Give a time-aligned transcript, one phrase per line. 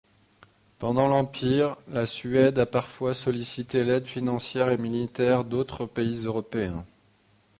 [0.79, 6.83] Pendant l'Empire, la Suède a parfois sollicité l'aide financière et militaire d'autres pays européens.